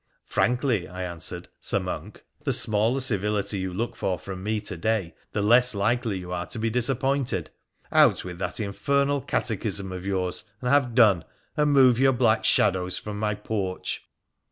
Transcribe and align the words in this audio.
'Frankly,' 0.25 0.87
I 0.87 1.03
answered,' 1.03 1.47
Sir 1.61 1.79
Monk, 1.79 2.23
the 2.43 2.53
smaller 2.53 2.99
civility 2.99 3.59
you 3.59 3.71
look 3.71 3.95
for 3.95 4.17
from 4.17 4.41
me 4.41 4.59
to 4.61 4.75
day 4.75 5.13
the 5.33 5.43
less 5.43 5.75
likely 5.75 6.17
you 6.17 6.31
are 6.33 6.47
to 6.47 6.57
be 6.57 6.71
disap 6.71 7.01
pointed. 7.01 7.51
Out 7.91 8.23
with 8.25 8.39
that 8.39 8.59
infernal 8.59 9.21
catechism 9.21 9.91
of 9.91 10.03
yours, 10.03 10.43
and 10.59 10.71
have 10.71 10.95
done, 10.95 11.23
and 11.55 11.71
move 11.71 11.99
your 11.99 12.13
black 12.13 12.43
shadows 12.45 12.97
from 12.97 13.19
my 13.19 13.35
porch.' 13.35 14.03